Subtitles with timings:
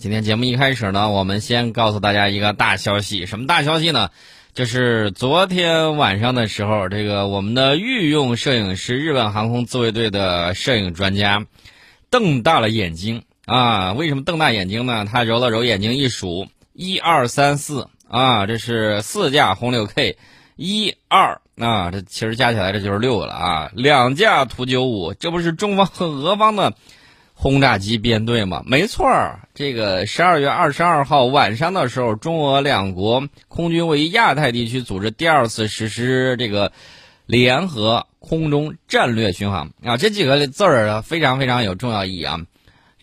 [0.00, 4.08] 今天节目一开始呢，我们先告诉大家一个大消息，什么大消息呢？
[4.54, 11.44] 就是昨天晚上的时候，这个我们的御用摄影师、日本航空自卫队的摄影专家
[12.08, 13.92] 瞪大了眼睛啊！
[13.92, 15.04] 为什么瞪大眼睛呢？
[15.04, 20.16] 他揉了揉眼睛，一数，一二三四啊，这是四架轰六 K，
[20.56, 26.72] 一二啊，这其实加起来这就是六个了啊，两架图九五，这不是中方和俄方的。
[27.42, 29.48] 轰炸机编队嘛，没错儿。
[29.54, 36.70] 这个十二月二十二号晚上的时候，中俄两国空军为亚太地区组织第二次实施这个
[37.24, 42.40] 联合空中战略巡航啊，这几个字儿非常非常有重要意义啊。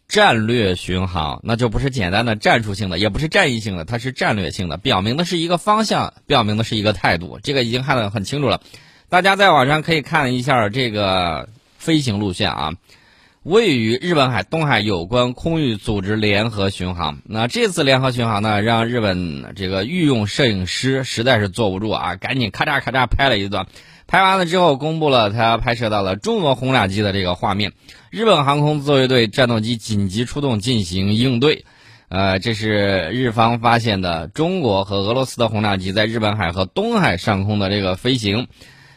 [0.08, 7.40] 战略巡航那就不是简单的战术性的，也不是战役性的，它是战略性的，表明的是一个方向，表明的是一个态度。
[7.42, 8.62] 这个已经看得很清楚了，
[9.10, 12.74] 大家在网上可以看一下这个飞行路线啊。
[13.48, 23.68] 位于日本海东海有关空域组织联合巡航，那这次联合巡航呢，让日本这个御用摄影师实在是坐不住啊，赶紧咔嚓咔嚓拍了一段，
[24.06, 27.72] 拍完了之后公布了他拍摄到了中俄轰炸机的这个画面，
[28.12, 31.64] 日本航空自卫队战斗机紧急出动进行应对，
[32.10, 38.50] 呃，这是日方发现的中国和俄罗斯的轰炸机在日本海和东海上空的这个飞行。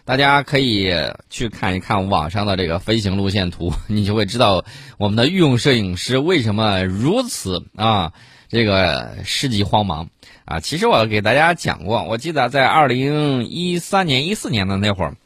[0.04, 0.92] 大家可以
[1.28, 4.64] 去看一看网上的这个飞行路线图， 你就会知道
[4.98, 8.12] 我们的御用摄影师为什么如此啊，
[8.48, 10.08] 这个世纪慌忙
[10.44, 10.60] 啊。
[10.60, 15.16] 其实我给大家讲过，我记得在二零一三年、一四年的那会儿。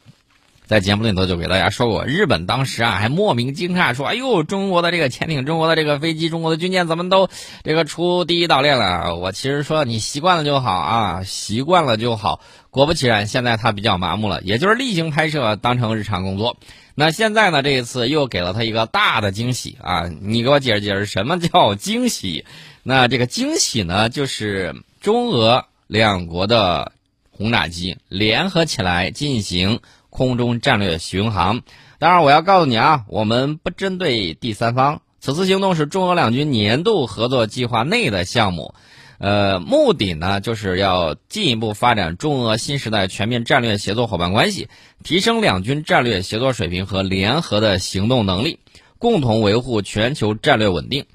[0.67, 7.29] 在节目里头就给大家说过，日本当时啊还莫名惊诧说：“哎呦，中国的这个潜艇、中国的这个飞机、中国的军舰怎么都
[7.63, 12.41] 这个出第一岛链了？”我其实说你习惯了就好啊，习惯了就好。
[12.71, 16.57] 果不其然，现在他比较麻木了，也就是例行拍摄当成日常工作。
[16.95, 20.09] 那现在呢，这一次又给了他一个大的惊喜啊！
[20.23, 22.47] 你给我解释解释什么叫惊喜？
[22.83, 26.93] 那这个惊喜呢，就是中俄两国的
[27.31, 29.81] 轰炸机联合起来进行。
[30.17, 31.63] 空中战略巡航，
[31.99, 35.03] 当然我要告诉你啊，我们不针对第三方。
[35.19, 38.75] 此次行动是中俄两军年度合作计划内的项目，
[39.19, 44.69] 呃，目的呢就是要进一步发展中俄新时代全面战略协作伙伴关系，
[45.03, 48.61] 提升两军战略协作水平和联合的行动能力，
[49.01, 51.07] 共同维护全球战略稳定。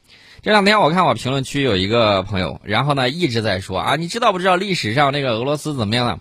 [0.42, 6.20] 这两天我看我评论区有一个朋友，然后呢一直在说啊，你知道不知道历史上那个俄罗斯怎么样了？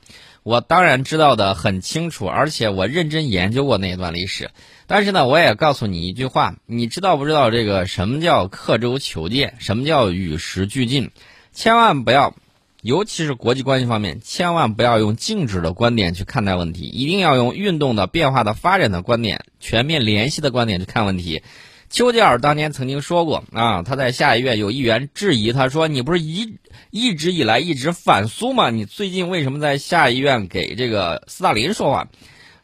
[0.48, 4.50] 我当然知道的很清楚，而且我认真研究过那一段历史。
[4.86, 11.10] 但是呢，我也告诉你一句话，你知道不知道这个什么叫刻舟求剑，什么叫与时俱进？
[11.52, 12.34] 千万不要，
[12.80, 21.42] 尤其是国际关系方面，千万不要用静止的观点去看待问题，一定要用运动的、变化的、发展的观点，全面联系的观点去看问题。
[21.90, 26.58] 丘吉尔当年曾经说过啊，他在下议院有议员质疑他说：“你不是一
[26.90, 28.70] 一直以来一直反苏吗？
[28.70, 32.08] 你最近为什么在下议院给这个斯大林说话？”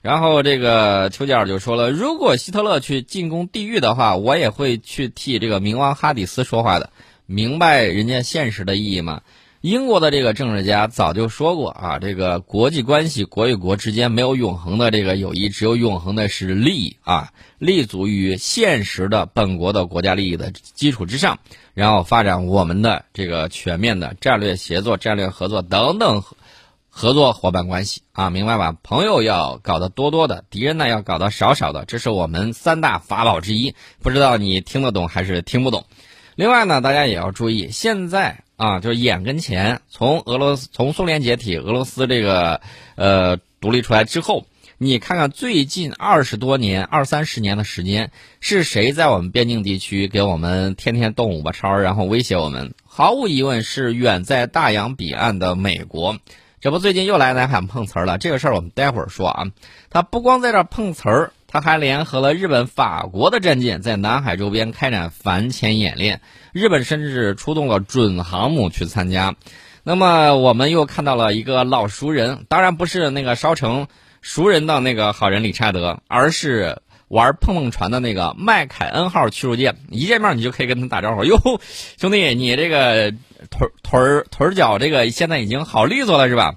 [0.02, 6.91] 然后这个丘吉尔就说了：“如果希特勒去进攻地狱的话，我也会去替这个冥王哈迪斯说话的。
[7.24, 9.22] 明白人家现实的意义吗？”
[9.64, 21.38] 英国的这个政治家早就说过啊，这个国际关系，国与国之间没有永恒的这个友谊，只有永恒的是利益啊，立足于现实的本国的国家利益的基础之上，
[21.72, 26.22] 然后发展我们的这个全面的战略协作、战略合作等等
[26.91, 28.76] 合作伙伴关系啊，明白吧？
[28.82, 33.74] 朋友要搞得多多的，敌人呢要搞得少少的，这是我们三大法宝之一。
[34.03, 35.86] 不知道你听得懂还是听不懂？
[36.34, 38.44] 另外呢，大家也要注意，现在。
[38.64, 42.62] 啊，就是眼跟前，从俄罗斯从苏联解体，俄罗斯这个
[42.97, 44.47] 呃独立出来之后，
[44.78, 48.10] 你看看最近二十多年、二三十年的时间，
[48.41, 52.72] 是谁在我们边境地区给我们天天动五八超，然后威胁我们？
[52.86, 56.16] 毫无疑问是远在大洋彼岸的美国。
[56.60, 58.16] 这不最近又来南海碰瓷儿了？
[58.16, 59.47] 这个事儿我们待会儿说啊。
[59.91, 61.32] 他不光在这碰瓷儿。
[61.47, 66.20] 他还联合了日本、法国的战舰，在南海周边开展反潜演练。
[66.54, 69.34] 日本甚至出动了准航母去参加。
[69.83, 73.89] 那么，我们又看到了一个老熟人，当然不是那个烧成
[74.22, 79.78] 熟人的那个好人理查德，而是玩碰碰船的那个麦凯恩号驱逐舰。
[79.91, 81.36] 一见面，你就可以跟他打招呼：“哟，
[81.98, 83.10] 兄弟，你这个
[83.51, 86.54] 腿腿腿脚这个现在已经好利索了，是吧？”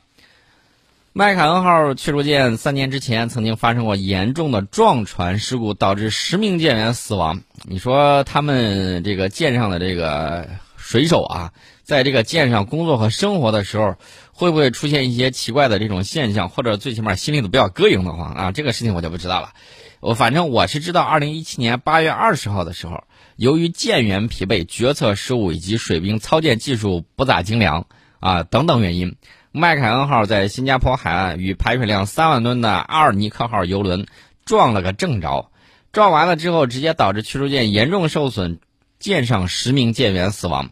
[1.17, 7.41] 麦凯恩号驱逐舰三年之前曾经发生过严重的撞船事故，导致十名舰员死亡。
[7.63, 10.47] 你说他们这个舰上的这个
[10.77, 13.95] 水手啊，在这个舰上工作和生活的时候，
[14.31, 18.51] 会不会出现一些奇怪的这种现象，或者最起码心里头比较膈应的慌啊？
[18.51, 19.53] 这个事情我就不知道了。
[19.99, 23.05] 我反正我是知道，二零一七年八月二十号的时候，
[23.35, 27.87] 由于舰员疲惫、决策失误以及水兵操舰技术不咋精良
[28.19, 29.15] 啊等等原因，
[29.57, 34.05] 麦凯恩号在新加坡海岸与排水量三万吨的阿尔尼克号游轮
[34.45, 35.49] 撞了个正着。
[35.91, 38.59] 撞完了之后，直接导致驱逐舰严重受损，
[38.99, 40.69] 舰上十名舰员死亡。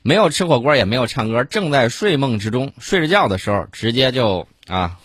[0.00, 4.96] 没有吃火锅，也没有唱歌，正在睡梦之中，睡着觉的时候，直接就啊，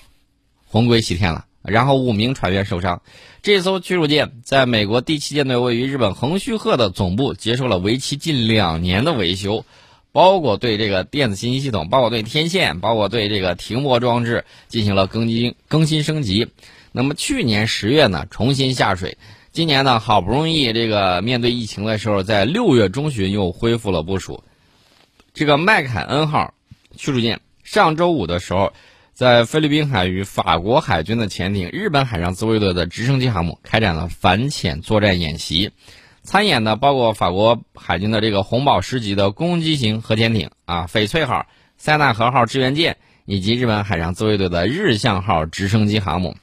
[0.66, 1.45] 魂归西天了。
[1.62, 3.01] 然后五名船员受伤。
[3.42, 9.66] 这艘驱逐舰在美国第七舰队位于日本横须贺的总部接受了为期近两年的维修，
[10.11, 16.47] 包括对这个电子信息系统，包括对天线，包括对这个停泊装置进行了更新更新升级。
[16.91, 19.17] 那么去年十月呢，重新下水。
[19.51, 24.44] 今年呢，好不容易这个面对疫情的时候，在六月中旬又恢复了部署。
[25.33, 26.53] 这个麦凯恩号
[26.95, 28.73] 驱逐舰上周五的时候，
[29.13, 35.71] 在菲律宾海与法国海军的潜艇、日本海上自卫队的直升机航母开展了反潜作战演习。
[36.29, 46.35] 参演的包括法国海军的这个红宝石级的攻击型核潜艇啊，翡翠号、塞纳河号支援舰，以及日本海上自卫队的日向号直升机航母。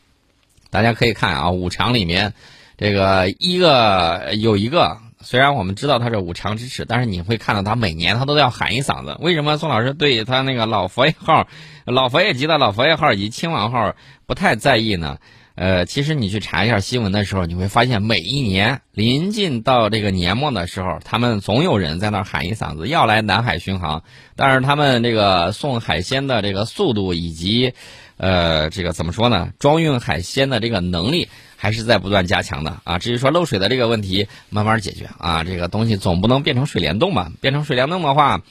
[0.71, 2.35] 大家可以看啊，五常里面。
[2.77, 9.17] 这个一个有一个，虽然我们知道它是五常之耻，但是你会看到他每年他都要喊一嗓子。
[9.21, 11.47] 为什么宋老师对他那个老佛爷号、
[11.85, 13.95] 老佛爷级的老佛爷号以及亲王号
[14.27, 15.19] 不太在意呢？
[15.57, 24.05] 呃，其实你去查一下新闻的时候，你会发现每一年临近到这个年末的时候，他们总有人在那喊一嗓子要来南海巡航，
[24.37, 27.73] 但是他们这个送海鲜的这个速度以及，
[28.17, 29.51] 呃，这个怎么说呢？
[29.59, 31.29] 装运海鲜的这个能力。
[31.59, 32.99] 还是在不断加强的啊！
[32.99, 35.43] 至于说漏水的这个问题，慢慢解决啊。
[35.43, 37.33] 这个东西总不能变成水帘洞吧？
[37.41, 38.43] 变成水帘洞的话，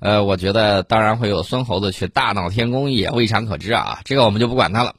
[0.00, 4.00] 呃，我觉得当然会有孙猴子去大闹天宫，也未尝可知啊。
[4.04, 4.94] 这个我们就不管它了。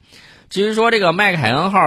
[0.49, 1.79] 至于说这个麦凯恩号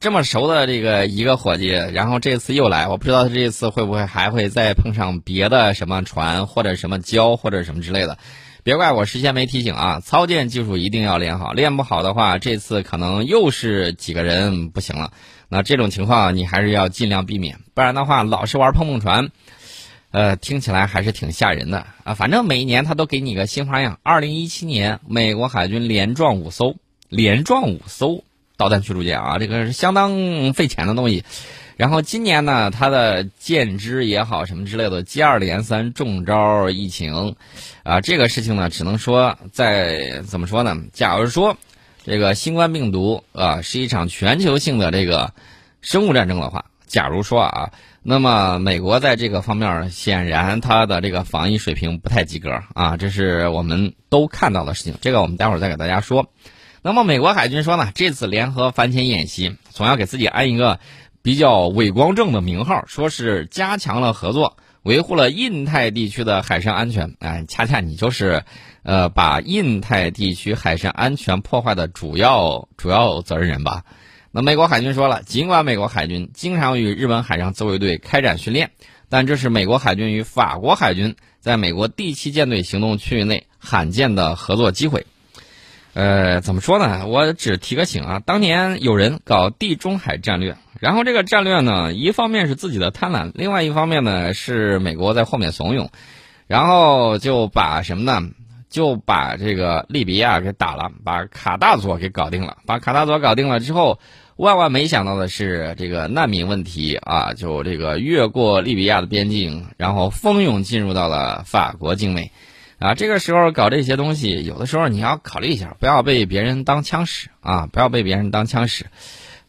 [0.00, 8.18] 这么熟的这个一个伙计，然后这次又来，我不知道他这次会不会还会再碰上别的什么船或者什么礁或者什么之类的。
[8.64, 10.00] 别怪我事先没提醒啊！
[10.00, 15.12] 操舰技术一定要练好，练不好的话，这次可能又是几个人不行了。
[15.48, 19.30] 那这种情况你还是要尽量避免，不然的话，老是玩碰碰船，
[20.12, 22.14] 呃，听起来还是挺吓人的啊。
[22.14, 23.98] 反正每一年他都给你个新花样。
[24.04, 26.76] 二零一七年，美国海军连撞五艘，
[27.12, 28.24] 连撞五艘
[28.56, 31.24] 导弹驱逐舰啊，这个是相当费钱的东西。
[31.76, 37.36] 然后今年呢，它的舰只也好，什么之类的，接二连三中招疫情，
[37.82, 40.74] 啊，这个事情呢，只能说在怎么说呢？
[40.94, 41.58] 假如说
[42.02, 45.34] 这个新冠病毒啊是一场全球性的这个
[45.82, 47.72] 生物战争的话，假如说啊，
[48.02, 54.94] 那么美国在这个方面显然它的这个防疫水平不太及格啊，这是我们都看到的事情。
[55.02, 56.26] 这个我们待会儿再给大家说。
[56.82, 60.78] 那么美国海军说呢，这次联合反潜演习总要给自己安一个。
[61.24, 67.14] 比较伟光正的名号，说是加强了合作，维护了印太地区的海上安全。
[67.20, 68.42] 哎，恰恰你就是，
[68.82, 73.84] 呃，把印太地区海上安全破坏的主要主要责任人吧？
[74.32, 78.72] 那美国海军说了，尽管美国海军经常与日本海上自卫队开展训练，
[79.08, 85.06] 但这是美国海军与法国海军在美国第七舰队行动区域内罕见的合作机会。
[85.94, 87.06] 呃，怎么说呢？
[87.06, 90.56] 我只提个醒啊，当年有人搞地中海战略。
[90.80, 95.88] 然后这个战略呢，一方面是自己的贪婪，另外一方面呢是美国在后面怂恿，
[96.46, 98.28] 然后就把什么呢？
[98.68, 102.56] 就把这个利比亚给打了，把卡大佐给搞定了。
[102.64, 104.00] 把卡大佐搞定了之后，
[104.36, 112.32] 万万没想到的是，这个难民问题啊，就这个越过利比亚的边境，然后蜂拥进入到了法国境内，
[112.82, 118.86] 啊，这个时候搞这些东西，有的时候你要考虑一下，不要被别人当枪使啊，不要被别人当枪使。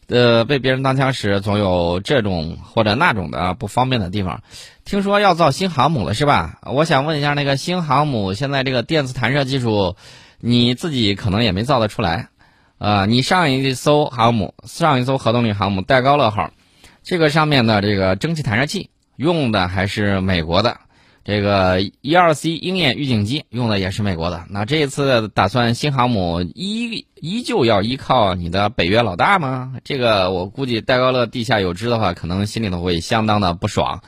[0.06, 4.42] 呃，被别人当枪使，总有这种或者那种的不方便的地方。
[4.84, 6.58] 听说要造新航母了，是吧？
[6.62, 9.96] 我想问一下，那个新航母现在这个电磁弹射技术，
[10.38, 12.28] 你自己可能也没造得出来。
[12.78, 16.52] 啊，你上一艘航母，上一艘核动力航母戴高乐号，
[17.02, 20.76] 这个上面的这个蒸汽弹射器用的还是美国的。
[21.24, 24.44] 这个一二 C 鹰眼预警机用的也是美国的。
[24.50, 29.72] 那这一次打算新航母依依旧要依靠你的北约老大吗？
[29.84, 34.02] 这个我估计戴高乐地下有知的话，可能心里头会相当的不爽，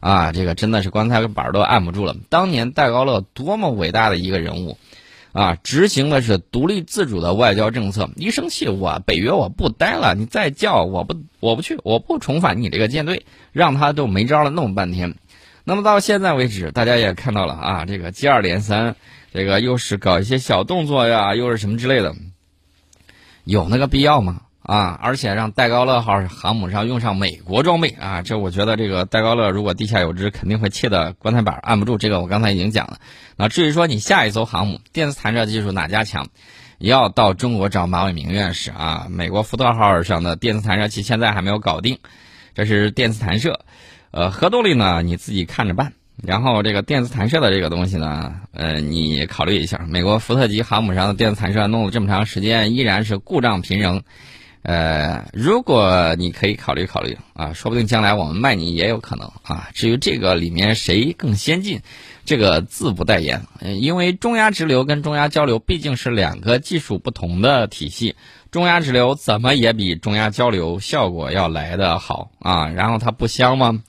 [0.00, 2.16] 啊，这个真的是棺材板都按不住了。
[2.30, 4.78] 当年戴高乐多么伟大的一个人物，
[5.32, 8.08] 啊，执行的是独立自主的外交政策。
[8.16, 15.16] 一生气，我北约我不待了，你再叫我不我不去，我不重返你这个舰队，让他就没招了，弄半天。
[15.64, 18.96] 那么到现在为止，大家也看到了啊，这个接二连三，
[19.32, 22.14] 这个又是搞一些小动作呀，又是什么之类的，
[23.44, 24.42] 有那个必要吗？
[24.62, 31.98] 啊，而且让戴高乐号航母上用上美国装备啊，这我觉得这个戴高乐如果地下有知，肯定会气得棺材板按不住。
[31.98, 32.98] 这个我刚才已经讲了。
[33.36, 36.28] 那至于说你下一艘航母电磁弹射技术哪家强，
[36.78, 39.08] 要到中国找马伟明院士啊。
[39.10, 41.98] 美国福特号上的电磁弹射器现在还没有搞定，
[42.54, 43.64] 这是电磁弹射。
[44.12, 45.92] 呃，核动力呢你自己看着办。
[46.22, 54.02] 然后这个电磁弹射的这个东西呢，呃，你考虑一下，美国福特级航母上的电磁弹射弄了这么长时间，依然是故障频仍。
[54.62, 59.70] 呃，如果你可以考虑考虑啊，说不定将来我们卖你也有可能啊。
[59.74, 61.80] 至于这个里面谁更先进，
[62.24, 63.44] 这个自不代言，
[63.80, 68.14] 因为中压直流跟中压交流毕竟是两个技术不同的体系，
[68.52, 72.68] 中压直流怎么也比中压交流效果要来得好啊。
[72.68, 73.82] 然后它不香吗？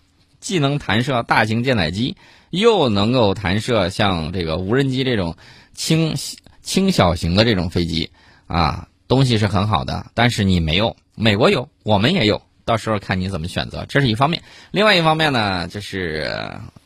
[0.44, 2.18] 既能弹射大型舰载机，
[2.50, 5.38] 又能够弹射像这个无人机这种
[5.74, 6.16] 轻
[6.62, 8.12] 轻小型的这种飞机
[8.48, 8.90] 啊。
[9.08, 14.42] 东西是很好的，但是你没有，美国有，我们也有，到时候看你怎么选择，这是一方面。
[14.72, 16.30] 另外一方面呢，就是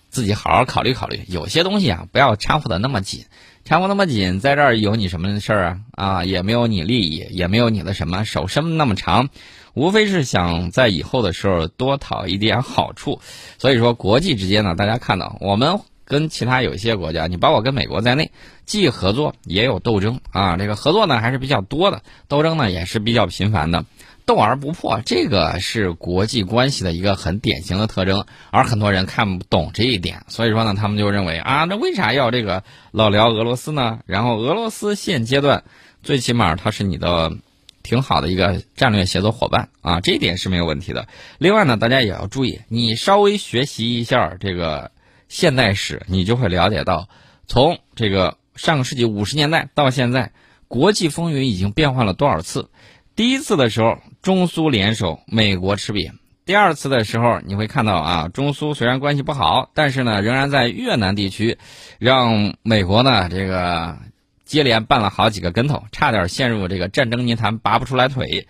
[0.10, 3.26] 自己好好考虑考虑，有些东西啊，不要掺和的那么紧，
[3.64, 5.80] 掺和那么紧，在这儿有你什么事儿啊？
[5.92, 9.30] 啊，也没有你利益，也没有你的什么手伸那么长，
[9.74, 13.22] 无非是想在以后的时候多讨一点好处。
[13.58, 15.80] 所以说，国际之间呢，大家看到我们。
[16.10, 18.32] 跟其他有一些国家，你包括跟美国在内，
[18.66, 20.56] 既合作也有斗争啊。
[20.56, 23.84] 这个合作呢还是比较多的，斗争呢也是比较频繁的，
[24.28, 28.26] 斗而不破，这个是国际关系的一个很典型的特征。
[28.52, 34.02] 而很多人看不懂这一点，所以说呢，他们就认为啊，那为啥要这个老聊俄罗斯呢？
[34.06, 35.64] 然后俄罗斯现阶段
[36.04, 37.32] 最起码它是你的
[37.82, 41.08] 挺好的一个战略协作伙伴啊，这一点是没有问题的。
[41.40, 44.92] 另外呢，大家也要注意，你稍微学习一下这个。
[45.30, 47.10] 现代史，你就会了解到，
[47.48, 50.32] 从这个上个世纪五十年代到现在，
[50.70, 52.70] 国际风云已经变化了多少次。
[53.14, 56.12] 第一次的时候，中苏联手，美国吃瘪；
[56.46, 61.58] 第二次的时候，你会看到啊，中苏虽然关系不好，但是呢，仍然在越南地区，
[61.98, 63.98] 让美国呢这个
[64.44, 68.50] 接连绊了好几个跟头，差点陷入这个战争泥潭拔不出来腿。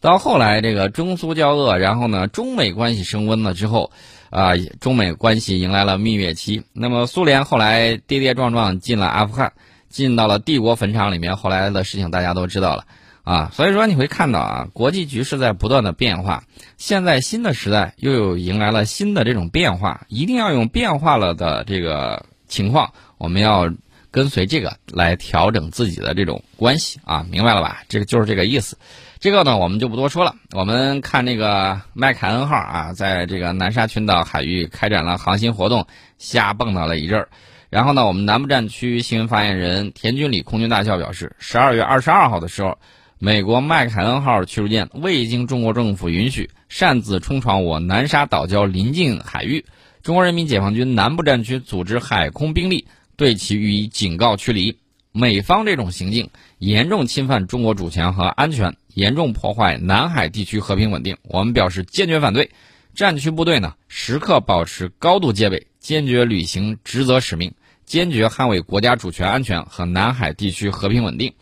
[0.00, 3.92] 到后来，这个中苏交恶，然后呢，中美关系升温了之后。
[4.30, 6.64] 啊，中美关系迎来了蜜月期。
[6.72, 9.52] 那么苏联后来跌跌撞撞进了阿富汗，
[9.90, 11.36] 进到了帝国坟场里面。
[11.36, 12.84] 后来的事情大家都知道了
[13.28, 13.50] 啊。
[13.52, 16.44] 所以说你会看到啊，国际局势在不断的变化。
[16.76, 23.70] 现在新的时代又有迎来了新的这种变化，一定要用变化了的这个情况，我们要
[24.10, 27.82] 跟随这个来调整自己的这种关系啊，明白了吧？
[27.88, 28.76] 这个就是这个意思。
[29.20, 30.36] 这个呢，我们就不多说了。
[30.52, 35.86] 我们看那个麦凯恩号啊，在这个南沙群岛海域开展了航行活动，
[36.18, 37.28] 瞎蹦跶了一阵儿。
[37.68, 42.78] 然后呢，我们南部战区新闻发言人田军礼空军大校表示，十二月二十二号的时候，
[43.20, 49.64] 美国麦凯恩号驱逐舰未经中国政府允许，擅自冲闯我南沙岛礁临近海域，
[50.02, 54.78] 中国人民解放军南部战区组织海空兵力对其予以警告驱离。
[55.10, 58.76] 美方这种行径严重侵犯中国主权和安全。
[58.94, 62.50] 严重破坏南海地区和平稳定，我们表示坚决反对。
[62.94, 71.32] 战区部队呢，时刻保持高度戒备，坚决履行职责使命，坚决捍卫国家主权安全和南海地区和平稳定。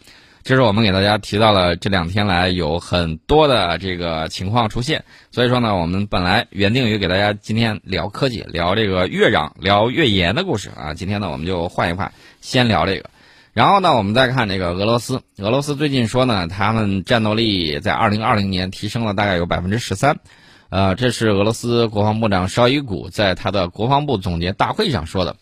[0.47, 13.11] 这是我们给大家提到了这两天来有很多的这个情况出现，所以说呢，我们本来原定于给大家今天聊科技、聊这个越壤、聊越盐的故事啊，今天呢我们就换一换，先聊这个。
[13.55, 15.21] 然后呢，我们再看这个俄罗斯。
[15.39, 20.21] 俄罗斯最近说呢，他们战斗力在二零二零年提升了大概有百分之十三，
[20.69, 25.35] 呃，这是俄罗斯国防部长绍伊古在他的国防部总结大会上说的。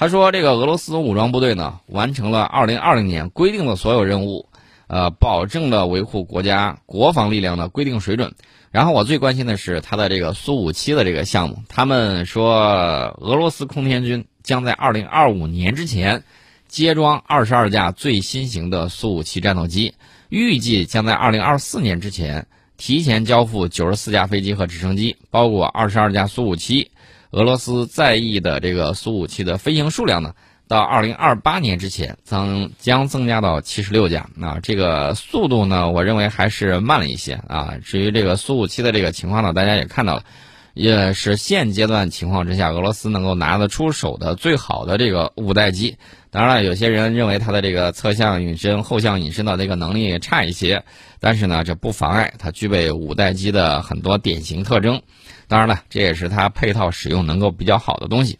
[0.00, 4.48] 他说，这个俄罗斯武装部队呢，完成了二零二零年规定的所有任务，
[4.86, 8.32] 呃，保证了维护国家国防力量的规定水准。
[8.70, 11.58] 然后我最关心的是他的这个苏五七的这个项目。
[11.68, 16.24] 他们说，俄罗斯空天军将在二零二五年之前。
[16.66, 19.92] 接装二十二架最新型的苏五七战斗机，
[20.30, 22.46] 预计将在二零二四年之前
[22.78, 26.90] 提前交付九十四架飞机和直升机，包括二十二架苏五七。
[27.30, 30.34] 俄罗斯在役的这个苏五七的飞行数量呢，
[30.68, 34.28] 到二零二八年之前将将增加到七十六架。
[34.40, 37.74] 啊，这个速度呢，我认为还是慢了一些啊。
[37.84, 40.24] 至于这个苏五七的这个情况呢，大家也看到了。
[40.72, 45.96] 也是现阶段情况之下，俄罗斯能够拿得出手的最好的这个五代机。
[46.30, 50.84] 当然了，有些人认为它的这个侧向隐身、后向隐身的这个能力差一些，
[51.18, 55.02] 但是呢，这不妨碍它具备五代机的很多典型特征。
[55.50, 58.38] 当然了，这也是它配套使用能够比较好的东西。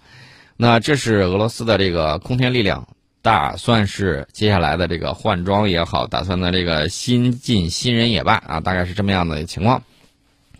[0.56, 2.86] 那这是俄罗斯的这个空天力量
[3.20, 9.82] 打算是接下来的这个换装也好，打算的这个新进新人也罢啊，大概是这么样的情况。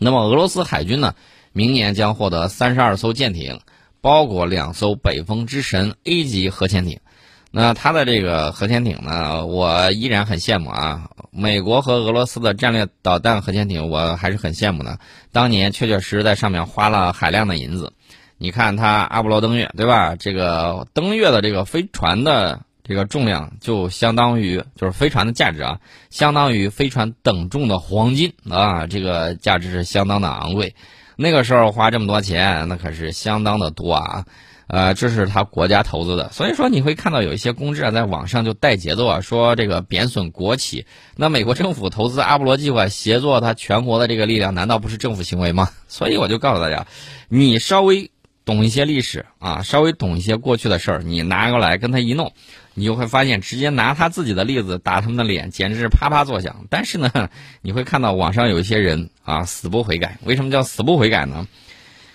[0.01, 1.15] 那么俄罗斯海军呢，
[1.53, 3.61] 明年将获得三十二艘舰艇，
[4.01, 6.99] 包括两艘北风之神 A 级核潜艇。
[7.53, 11.11] 那它的这个核潜艇呢，我依然很羡慕啊。
[11.33, 14.99] 美国和俄罗斯的战略导弹核潜艇，我还是很羡慕的。
[15.33, 17.93] 当年确确实实在上面花了海量的银子。
[18.39, 20.17] 你看它阿波罗登月，对吧？
[20.17, 25.79] 这个登月的这个飞船的这个重量，就相当于就是飞船的价值啊，
[26.09, 30.75] 相当于飞船等重的黄金啊，这个价值是相当的昂贵。
[31.17, 34.25] 那个时候花这么多钱，那可是相当的多啊。
[34.73, 40.87] 呃，这是他国家投资的，所以说你会看到有一些公知啊，在网上就带节奏啊，说这个贬损国企。
[41.17, 45.71] 那美国政府投资阿波罗计划，协作他全国的这个力量，难道不是政府行为吗？
[45.89, 46.87] 所以我就告诉大家，
[47.29, 48.13] 你稍微
[48.45, 52.33] 懂一些历史啊，稍微懂一些过去的事儿，你拿过来跟他一弄，
[52.75, 56.65] 你就会发现，直接拿他自己的例子打他们的脸，简直是啪啪作响。
[56.71, 57.11] 但是呢，
[57.61, 60.19] 你会看到网上有一些人啊，死不悔改。
[60.23, 61.49] 为什么叫死不悔改呢？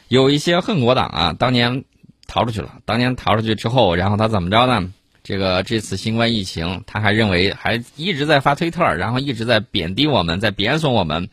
[0.07, 1.83] 有一些恨国党啊，当年。
[2.27, 2.75] 逃出去了。
[2.85, 4.91] 当年逃出去之后，然后他怎么着呢？
[5.23, 11.29] 这个这次新冠疫情，他还认为还一直在发推特，然后一直在贬低我们，在贬损我们。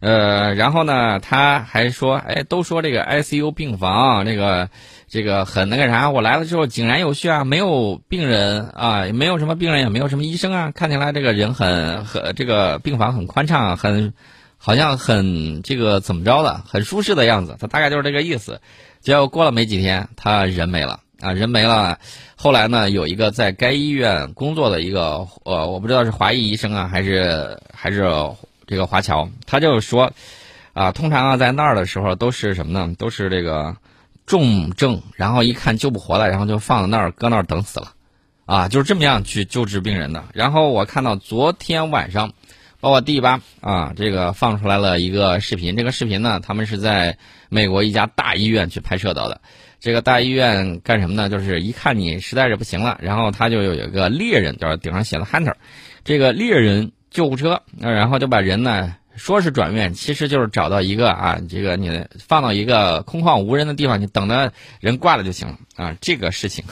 [0.00, 4.70] 呃，然后呢，他还说，哎，都说这个 ICU 病房，这个
[5.08, 6.10] 这个很那个啥。
[6.10, 14.14] 我来了之后井然有序啊，没有病人啊，也没有什么病人，也没有什么医生啊，看起来这个人很很这个病房很宽敞，很
[14.56, 17.56] 好像很这个怎么着的，很舒适的样子。
[17.60, 18.60] 他大概就是这个意思。
[19.00, 21.98] 结果过了没几天，他人没了啊，人没了。
[22.36, 28.10] 后来呢，有一个在该医院工作的一个呃，我不知道是华裔医生啊，还是还是
[28.66, 30.12] 这个华侨，他就说，
[30.74, 32.94] 啊，通常啊在那儿的时候都是什么呢？
[32.98, 33.74] 都是这个
[34.26, 37.92] 重症，然后一看救不活了，然后就放在那儿搁那儿等死了，
[38.44, 40.24] 啊，就是这么样去救治病人的。
[40.34, 42.32] 然后我看到昨天晚上。
[42.80, 45.76] 包括第八啊，这个放出来了一个视频。
[45.76, 47.18] 这个视频呢，他们是在
[47.48, 49.40] 美国一家大医院去拍摄到的。
[49.80, 51.28] 这个大医院干什么呢？
[51.28, 55.54] 就是一看你实在是不行了，然后他就有一个猎人，就是顶上写了 Hunter，
[56.04, 65.96] 这个猎人救护车，然后就把人呢说是转院，其实就是找到一个啊，这个你放到一个空旷无人的地方，你等着人挂了就行了啊。
[66.00, 66.64] 这个事情。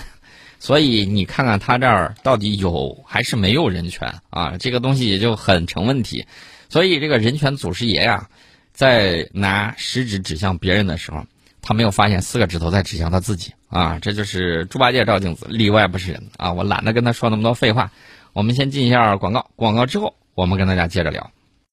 [0.58, 4.56] 所以你看看他这儿到底有还是没有人权啊？
[4.58, 6.26] 这个东西也就很成问题。
[6.68, 8.28] 所以这个人权祖师爷呀，
[8.72, 11.24] 在拿食指指向别人的时候，
[11.62, 13.98] 他没有发现四个指头在指向他自己啊！
[14.00, 16.52] 这就是猪八戒照镜子，里外不是人啊！
[16.52, 17.90] 我懒得跟他说那么多废话。
[18.32, 21.30] 我们先进一下广告，广告之后我们跟大家接着聊。